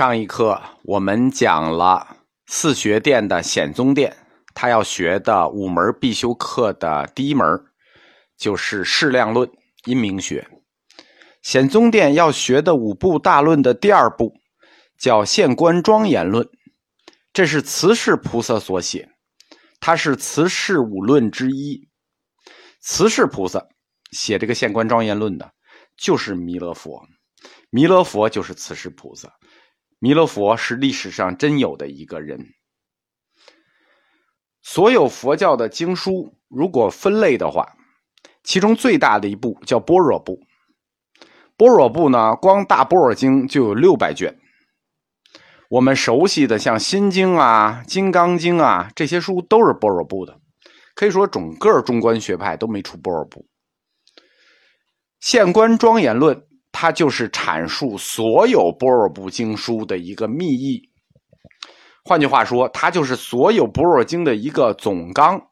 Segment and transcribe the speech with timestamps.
[0.00, 4.16] 上一课我们讲了四学殿的显宗殿，
[4.54, 7.46] 他要学的五门必修课的第一门
[8.38, 9.46] 就是适量论、
[9.84, 10.48] 因明学。
[11.42, 14.32] 显宗殿要学的五部大论的第二部
[14.98, 16.48] 叫现观庄严论，
[17.34, 19.06] 这是慈氏菩萨所写，
[19.80, 21.90] 它是慈氏五论之一。
[22.80, 23.62] 慈氏菩萨
[24.12, 25.52] 写这个现观庄严论的，
[25.98, 27.06] 就是弥勒佛，
[27.68, 29.30] 弥勒佛就是慈氏菩萨。
[30.02, 32.54] 弥勒佛是历史上真有的一个人。
[34.62, 37.76] 所有佛教的经书，如果分类的话，
[38.42, 40.40] 其中最大的一部叫般若部。
[41.58, 44.38] 般若部呢，光大般若经就有六百卷。
[45.68, 50.40] 我们熟悉的像《心经》啊、《金刚经》啊这些书，都是般若部的。
[50.94, 53.46] 可以说，整个中观学派都没出般若部。
[55.20, 56.46] 现观庄严论。
[56.80, 60.88] 它就是阐述所有般若部经书的一个密意，
[62.02, 65.50] 换句话说，它就是所有般若经的一个总纲。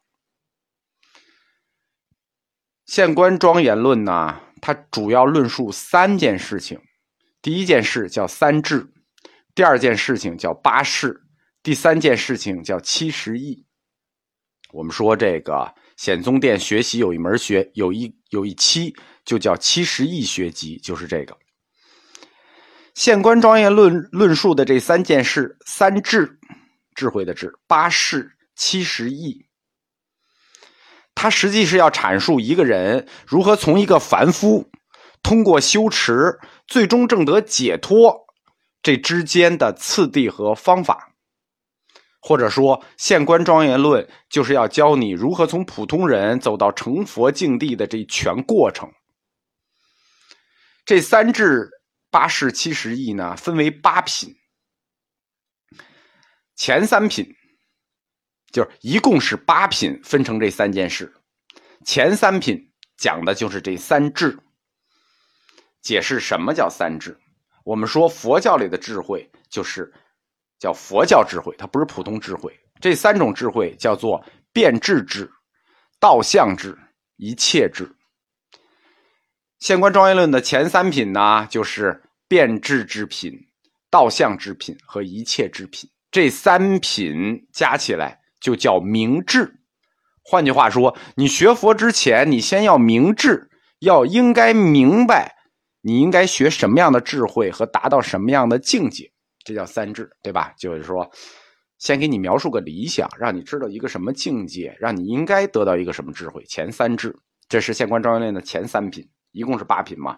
[2.87, 6.79] 现观庄严论呢，它主要论述三件事情：
[7.43, 8.91] 第一件事叫三智，
[9.53, 11.21] 第二件事情叫八事，
[11.61, 13.67] 第三件事情叫七十义。
[14.73, 18.95] 我们说这个显宗殿学习有一门学，有一有一期。
[19.29, 21.37] 就叫七十亿学集，就是这个。
[22.95, 26.39] 现观庄严论论述的这三件事：三智，
[26.95, 29.45] 智慧的智；八事，七十亿。
[31.13, 34.67] 它实际是要阐述一个人如何从一个凡夫，
[35.21, 38.25] 通过修持，最终证得解脱，
[38.81, 41.11] 这之间的次第和方法。
[42.19, 48.89] 或者说，现观庄严论就是要教你如何从普通人走到成佛境地的这全过程。
[50.89, 51.69] 这三至
[52.09, 54.35] 八世七十亿呢，分为八品。
[56.55, 57.31] 前三品
[58.51, 61.13] 就是一共是八品，分成这三件事。
[61.85, 62.59] 前三品
[62.97, 64.35] 讲的就是这三智，
[65.83, 67.15] 解释什么叫三智。
[67.63, 69.93] 我们说佛教里的智慧就是
[70.57, 72.51] 叫佛教智慧，它不是普通智慧。
[72.81, 75.31] 这三种智慧叫做变智智、
[75.99, 76.75] 道相智、
[77.17, 77.87] 一切智。
[79.59, 83.37] 现观庄严论的前三品呢，就是变质之品、
[83.91, 85.89] 道相之品和一切之品。
[86.09, 89.53] 这三品加起来就叫明智。
[90.23, 93.49] 换句话说，你学佛之前，你先要明智，
[93.79, 95.35] 要应该明白
[95.81, 99.11] 你应该学什么样的智慧和达到什么样的境界，
[99.43, 100.53] 这叫三智，对吧？
[100.57, 101.09] 就是说，
[101.79, 106.43] 先给你描述个理想，让你知道一个什么境界，让你应该得到一个什么智慧。
[106.45, 107.13] 前三智，
[107.49, 109.05] 这是现观庄严论的前三品。
[109.31, 110.17] 一共是八品嘛，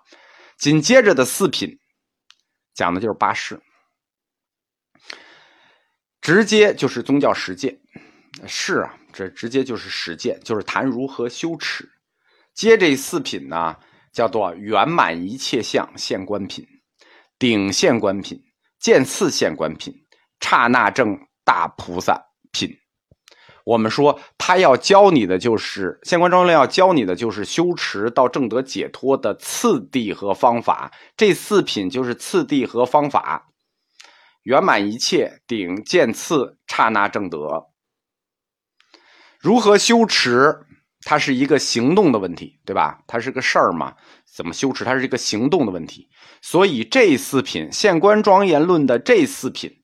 [0.58, 1.80] 紧接着的四品
[2.74, 3.62] 讲的就是八事，
[6.22, 7.80] 直接就是宗教实践，
[8.48, 11.90] 是啊，这直接就是实践，就是谈如何修持。
[12.54, 13.76] 接这四品呢，
[14.12, 16.66] 叫做圆满一切相现观品、
[17.40, 18.42] 顶现观品、
[18.80, 19.94] 见次现观品、
[20.40, 22.70] 刹那正大菩萨品。
[23.64, 30.92] 我们说，他要教你的就是《现观庄严论》，要教你的就是修持到正得解脱的次第和方法。
[31.16, 33.48] 这四品就是次第和方法，
[34.44, 37.68] 圆满一切顶见次刹那正得。
[39.40, 40.66] 如何修持？
[41.04, 43.00] 它是一个行动的问题，对吧？
[43.08, 43.96] 它是个事儿嘛？
[44.36, 44.86] 怎么修持？
[44.86, 46.08] 它是一个行动的问题。
[46.44, 49.81] 所以这四品《现观庄严论》的这四品。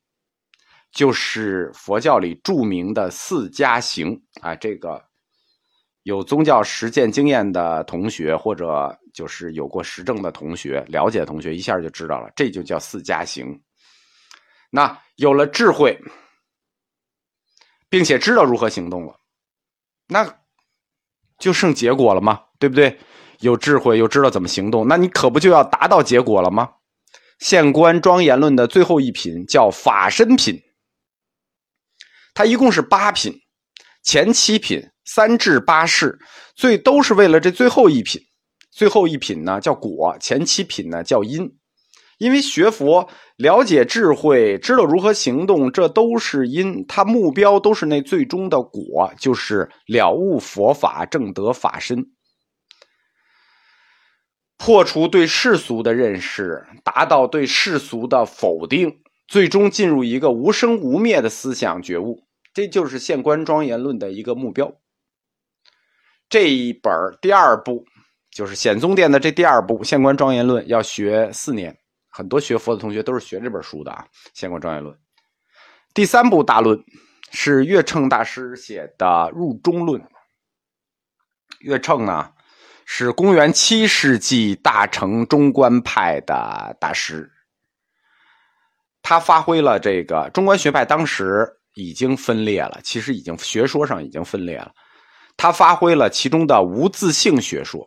[0.92, 5.02] 就是佛教里著名的四加行啊，这个
[6.02, 13.60] 有宗教实践经验的同学，或者就是有过实证的同学、了解的同学，一下就知道了，这就叫四加行。
[14.70, 15.98] 那有了智慧，
[17.88, 19.14] 并且知道如何行动了，
[20.08, 20.38] 那
[21.38, 22.42] 就剩结果了吗？
[22.58, 22.98] 对不对？
[23.40, 26.68] 有智慧又知道怎么行动，那你可不就要达到结果了吗？
[27.38, 30.60] 现观庄严论的最后一品叫法身品。
[32.38, 33.34] 它一共是八品，
[34.04, 36.16] 前七品三至八世，
[36.54, 38.22] 最都是为了这最后一品。
[38.70, 41.50] 最后一品呢叫果，前七品呢叫因。
[42.18, 43.08] 因为学佛
[43.38, 46.86] 了解智慧，知道如何行动，这都是因。
[46.86, 52.06] 它目标都是那最终的果，就是了悟佛法，正得法身，
[54.56, 62.27] 破除对世俗的认识，达到对世俗的否定，最终进入一个无生无灭的思想觉悟。
[62.58, 64.80] 这就是现观庄严论的一个目标。
[66.28, 67.86] 这一本第二部
[68.32, 71.78] 就是显宗殿的这第二部现观庄严论，要学四年，
[72.08, 74.92] 很多学佛的同学都是学这本书的啊，《现观庄严论》。
[75.94, 76.76] 第三部大论
[77.30, 80.02] 是岳称大师写的《入中论》。
[81.60, 82.32] 岳称呢，
[82.84, 87.30] 是公元七世纪大乘中观派的大师。
[89.00, 94.72] 他发挥了这个中观学派当时已经分裂了，其实已经学说上已经分裂了。
[95.36, 97.86] 他发挥了其中的无自性学说，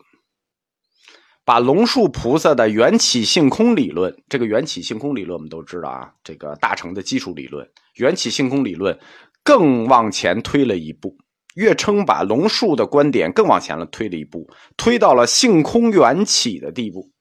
[1.43, 8.97] 把龙树菩萨的缘起性空理论，这个缘起性空理论我们都知道啊，这个大乘的基础理论，缘起性空理论
[9.43, 11.17] 更往前推了一步。
[11.55, 17.11] 岳称把龙树的观点更往前了推了一步，推到了性空缘起的地步。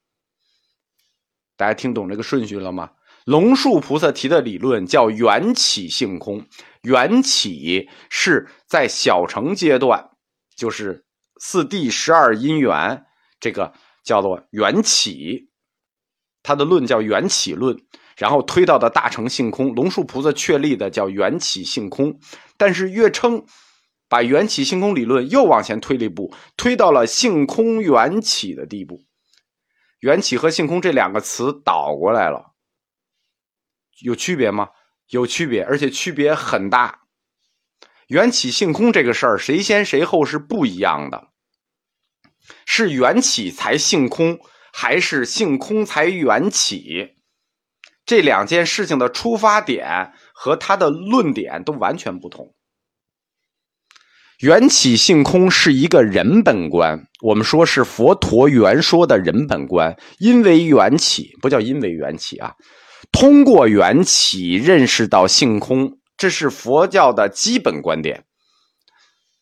[1.56, 2.90] 大家听懂这个顺序了吗？
[3.24, 6.46] 龙树菩萨提的理论叫缘起性空，
[6.82, 10.10] 缘起是在小乘阶段，
[10.56, 11.04] 就是
[11.40, 13.04] 四谛十二因缘，
[13.38, 13.72] 这个
[14.04, 15.48] 叫做缘起，
[16.42, 17.76] 他的论叫缘起论，
[18.16, 22.18] 然后推到的大乘性空，龙树菩萨确立的叫缘起性空，
[22.56, 23.44] 但是岳称。
[24.08, 29.04] 把缘起性空理论又往前推了一步，推到了性空缘起的地步。
[30.00, 32.49] 缘起和性空这两个词倒过来了，
[34.02, 34.68] 有区别吗？
[35.08, 37.00] 有区别，而且区别很大。
[38.06, 41.28] 缘起性空这个事儿，谁先谁后是不一样的。
[42.66, 44.38] 是缘起才性空，
[44.72, 47.16] 还是性空才缘起？
[48.04, 52.54] 这两件事情的出发点和他的论点都完全不同。
[54.40, 59.96] 缘起性空是一个人本观，我们说是佛陀原说的人本观。
[60.18, 62.54] 因为缘起，不叫因为缘起啊，
[63.12, 68.24] 通过缘起认识到性空，这是佛教的基本观点。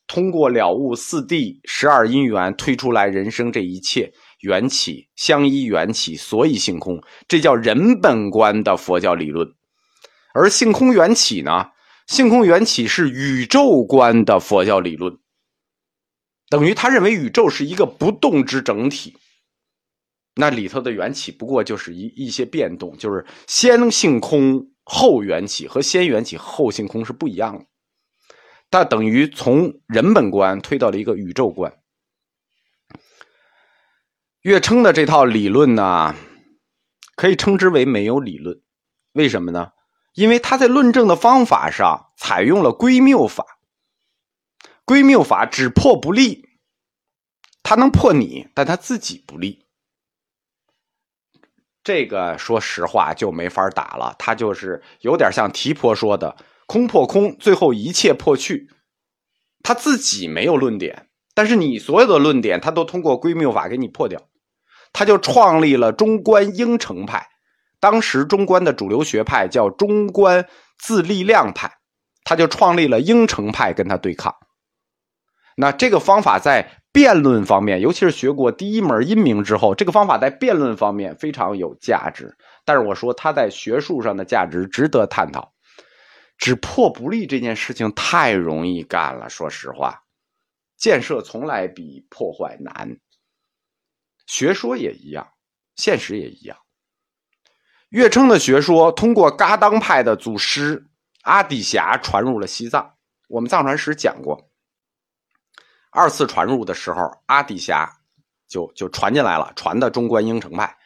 [0.06, 9.46] 通过了悟四谛、十二因缘，推出来人生这一切缘起相依缘起，所以性空，这叫人本观的佛教理论。
[10.32, 11.66] 而性空缘起呢？
[12.06, 15.18] 性空缘起是宇宙观的佛教理论，
[16.48, 19.14] 等于他认为宇宙是一个不动之整体，
[20.40, 27.66] 那里头的缘起不过就是一一些变动，就是先性空后缘起，和先缘起后性空是不一样的。
[28.70, 31.76] 它等于从人本观推到了一个宇宙观。
[34.42, 36.14] 岳称的这套理论呢，
[37.16, 38.62] 可以称之为没有理论，
[39.14, 39.72] 为什么呢？
[40.14, 43.44] 因为他在论证的方法上采用了归谬法，
[44.84, 46.48] 归谬法只破不立，
[47.64, 49.66] 他能破你，但他自己不立。
[51.88, 56.36] 这个说实话就没法打了，他就是有点像提婆说的
[56.68, 58.68] “空破空”，最后一切破去，
[59.62, 64.20] 他自己没有论点，但是你所有的论点，他都通过归谬法给你破掉，
[64.92, 67.26] 他就创立了中观应成派。
[67.80, 70.46] 当时中观的主流学派叫中观
[70.78, 71.78] 自力量派，
[72.22, 74.34] 他就创立了应成派跟他对抗。
[75.56, 82.36] 那这个方法在辩论方面，尤其是学过第一门阴明之后，这个方法在辩论方面非常有价值。
[82.64, 85.52] 但是我说它在学术上的价值值得探讨。
[86.40, 90.04] 只破不立这件事情太容易干了，说实话，
[90.76, 92.96] 建设从来比破坏难。
[94.24, 95.32] 学说也一样，
[95.74, 96.56] 现实也一样。
[97.88, 100.86] 岳称的学说通过噶当派的祖师
[101.22, 102.94] 阿底峡传入了西藏。
[103.28, 104.48] 我们藏传史讲过，
[105.90, 107.90] 二次传入的时候，阿底峡
[108.48, 110.76] 就就传进来了，传的中观应成派。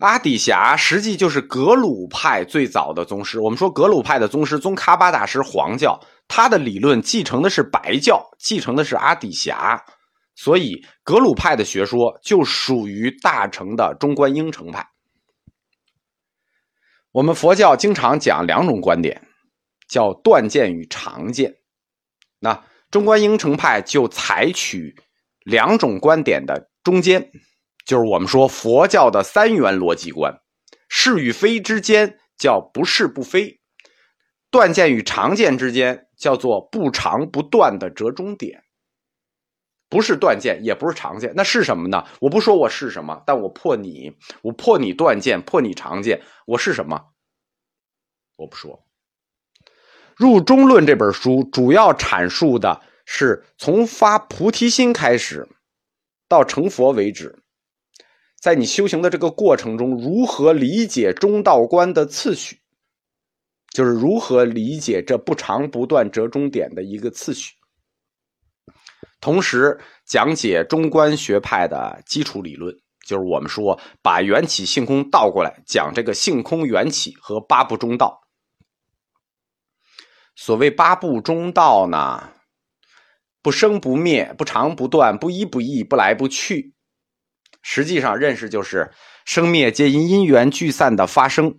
[0.00, 3.40] 阿底峡实际就是格鲁派最早的宗师。
[3.40, 9.82] 我们说格鲁派的宗师宗喀巴大师黄教，他的理论继承的是白教，继承的是阿底峡，
[10.34, 14.86] 所以格鲁派的学说就属于大乘的中观应成派。
[17.12, 19.26] 我们佛教经常讲两种观点，
[19.88, 21.54] 叫断见与常见。
[22.38, 24.96] 那中观应成派就采取
[25.44, 27.30] 两种观点的中间，
[27.84, 30.40] 就是我们说佛教的三元逻辑观，
[30.88, 33.60] 是与非之间叫不是不非，
[34.50, 38.62] 断见与常见之间叫做不长不断的折中点。
[39.88, 42.04] 不是断见，也不是常见，那是什么呢？
[42.20, 47.12] 我不说我是什么，但我破你，我破你断见，破你常见，我是什么？
[48.34, 48.84] 我不说。
[50.16, 55.46] 入中论这本书主要阐述的是从发菩提心开始
[56.26, 57.38] 到成佛为止，
[58.40, 62.58] 在你修行的这个过程中，如何理解中道观的次序，
[63.74, 67.54] 就是如何理解这不长不断折中点的一个次序。
[69.20, 72.74] 同时讲解中观学派的基础理论，
[73.06, 78.25] 就是我们说把缘起性空倒过来讲，这个性空缘起和八部中道。
[80.36, 82.30] 所谓八部中道呢，
[83.42, 86.74] 不生不灭，不长不断，不一不异，不来不去。
[87.62, 88.92] 实际上认识就是
[89.24, 91.58] 生灭皆因因缘聚散的发生，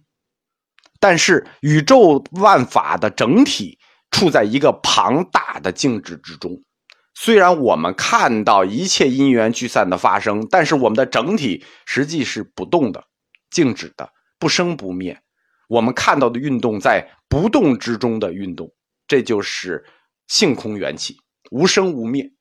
[1.00, 3.78] 但是宇宙万法的整体
[4.12, 6.62] 处在一个庞大的静止之中。
[7.14, 13.04] 虽然我们看到一切因缘聚散的发生，但是我们的整体实际是不动的、
[13.50, 14.08] 静止的、
[14.38, 15.20] 不生不灭。
[15.68, 18.74] 我们看到的运动在不动之中的运动，
[19.08, 19.86] 这就是
[20.28, 21.18] 性空缘起，
[21.52, 22.34] 无生无灭。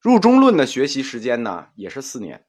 [0.00, 2.46] 入中论的学习时间呢，也是四年。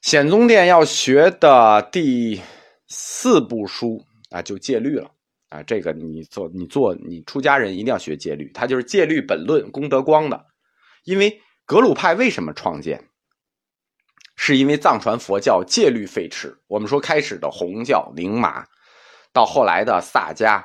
[0.00, 2.40] 显宗殿要学的第
[2.88, 5.12] 四部书啊，就戒律了
[5.48, 5.62] 啊。
[5.62, 10.46] 这个你做你做你出家人一定要学戒律，它就是戒律本论，功德光的。
[11.04, 13.08] 因为格鲁派为什么创建？
[14.36, 16.54] 是因为藏传佛教戒律废弛。
[16.66, 18.64] 我们说开始的红教宁玛，
[19.32, 20.64] 到后来的萨迦，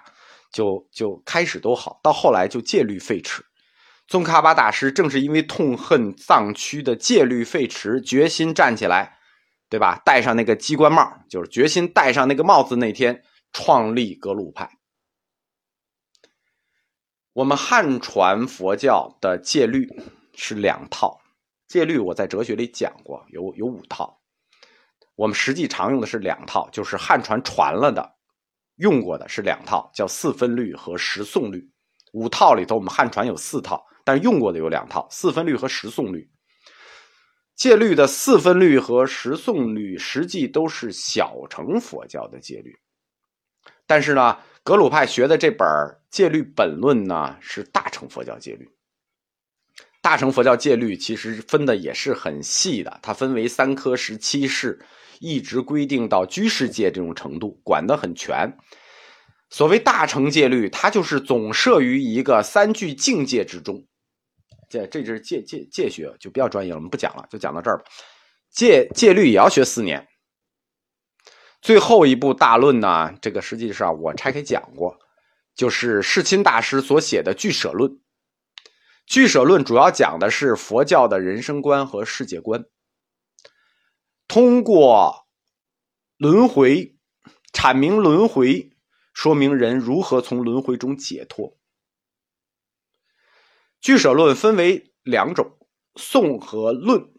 [0.51, 3.41] 就就开始都好，到后来就戒律废弛。
[4.07, 9.17] 宗喀巴大师正是因为痛恨藏区的戒律废弛，决心站起来，
[9.69, 10.01] 对吧？
[10.05, 13.21] 戴上那个机关帽，就是决心戴上那个帽子那天，
[13.51, 14.69] 创立格鲁派。
[17.33, 19.87] 我们汉传佛教的戒律
[20.33, 21.19] 是两套，
[21.67, 24.19] 戒律我在哲学里讲过，有有五套。
[25.15, 28.15] 我们实际常用的是两套，就是汉传传了的，
[28.75, 31.69] 用过的是两套，叫四分律和十诵律。
[32.13, 33.85] 五套里头，我们汉传有四套。
[34.03, 36.31] 但用过的有两套四分律和十诵律，
[37.57, 42.73] 戒律的四分律和十诵律实际都是小乘佛教的戒律，
[43.85, 45.67] 但是呢，格鲁派学的这本
[46.09, 48.76] 戒律本论呢是大乘佛教戒律。
[50.01, 54.79] 大乘佛教戒律其实分的也是很细的，它分为三科十七式，
[55.19, 58.49] 一直规定到居士戒这种程度，管得很全。
[59.49, 63.85] 所谓大乘戒律，它就是总摄于一个三句境界之中。
[64.69, 67.85] 这这就是戒戒戒学，就比较专业了，我们不讲了，就讲到这儿吧。
[68.51, 70.07] 戒戒律也要学四年。
[71.61, 74.97] 最后一部大论呢，这个实际上我拆开讲过，
[75.55, 77.91] 就是世亲大师所写的《俱舍论》。
[79.07, 82.65] 《俱舍论》主要讲的是佛教的人生观和世界观，
[84.27, 85.25] 通过
[86.17, 86.97] 轮回
[87.53, 88.69] 阐明轮回，
[89.13, 91.57] 说明人如何从轮回中解脱。
[93.79, 95.57] 俱舍论分为两种，
[95.95, 97.09] 颂和论。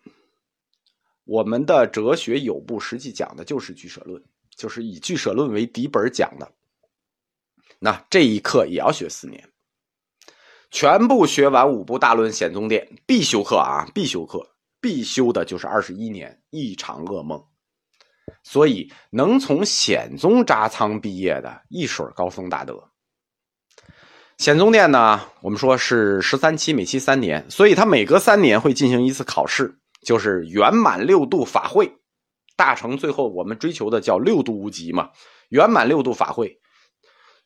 [1.24, 6.52] 我们的哲学有部实际讲的就是俱舍论，就是以俱舍论为底本讲的。
[7.78, 9.50] 那这一课也要学四年，
[10.70, 14.46] 全部学完五部大论显宗殿必修课啊，必修课，
[14.80, 17.42] 必修的就是二十一年，一场噩梦。
[18.42, 22.90] 所以能从显宗扎仓毕业的，一水高僧大德。
[24.36, 31.92] 显宗殿呢，我们说是十三期，每期三年，所以它每隔三年会进行一次考试，就是圆满六度法会。
[32.54, 35.10] 大成最后我们追求的叫六度无极嘛，
[35.48, 36.60] 圆满六度法会，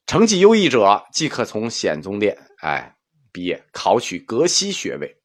[0.07, 2.97] 成绩优异者即可从显宗殿哎
[3.33, 5.17] 毕业，考取格西学位。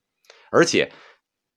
[0.50, 0.90] 而且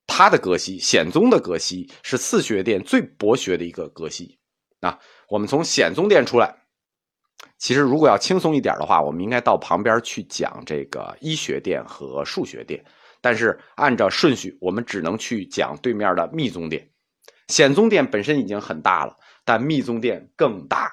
[0.07, 4.39] 他的格西，显宗的格西是四学殿最博学的一个格西
[4.81, 4.99] 啊。
[5.29, 6.57] 我们从显宗殿出来。
[7.57, 12.85] 其实，如果要轻松一点的话，我们应该到旁边去讲这个医学殿和数学殿。
[13.23, 16.91] 但是按照顺序，我们只能去讲对面的密宗殿。
[17.49, 20.91] 显宗殿本身已经很大了，但密宗殿更大。